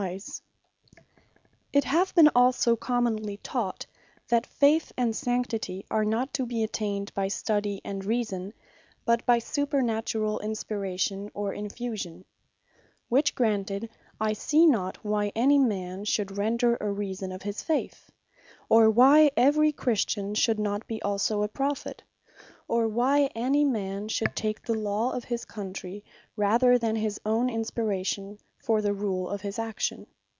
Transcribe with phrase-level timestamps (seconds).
[0.01, 1.07] Pretence Of Inspiration
[1.73, 3.85] It hath been also commonly taught,
[4.29, 8.51] "That Faith and Sanctity, are not to be attained by Study and Reason,
[9.05, 12.25] but by supernaturall Inspiration, or Infusion,"
[13.09, 18.09] which granted, I see not why any man should render a reason of his Faith;
[18.69, 22.01] or why every Christian should not be also a Prophet;
[22.67, 26.03] or why any man should take the Law of his Country,
[26.35, 30.05] rather than his own Inspiration, for the rule of his action.